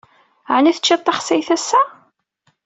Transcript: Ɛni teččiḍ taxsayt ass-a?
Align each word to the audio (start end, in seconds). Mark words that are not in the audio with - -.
Ɛni 0.55 0.71
teččiḍ 0.75 1.01
taxsayt 1.01 1.49
ass-a? 1.55 1.81